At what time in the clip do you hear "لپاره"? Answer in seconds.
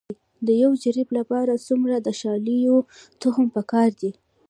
1.19-1.63